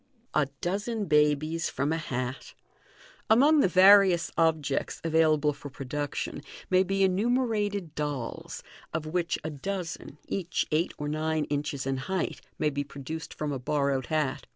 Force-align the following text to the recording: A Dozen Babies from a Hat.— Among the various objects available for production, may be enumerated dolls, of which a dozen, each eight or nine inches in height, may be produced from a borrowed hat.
A 0.33 0.47
Dozen 0.61 1.05
Babies 1.05 1.69
from 1.69 1.93
a 1.93 1.97
Hat.— 1.97 2.55
Among 3.37 3.59
the 3.59 3.67
various 3.67 4.31
objects 4.35 4.99
available 5.03 5.53
for 5.53 5.69
production, 5.69 6.41
may 6.71 6.81
be 6.81 7.03
enumerated 7.03 7.93
dolls, 7.93 8.63
of 8.95 9.05
which 9.05 9.37
a 9.43 9.51
dozen, 9.51 10.17
each 10.27 10.65
eight 10.71 10.95
or 10.97 11.07
nine 11.07 11.43
inches 11.51 11.85
in 11.85 11.97
height, 11.97 12.41
may 12.57 12.71
be 12.71 12.83
produced 12.83 13.31
from 13.35 13.51
a 13.51 13.59
borrowed 13.59 14.07
hat. 14.07 14.47